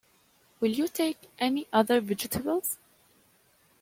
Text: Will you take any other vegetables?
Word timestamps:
Will 0.59 0.71
you 0.71 0.87
take 0.87 1.29
any 1.37 1.67
other 1.71 1.99
vegetables? 2.01 2.79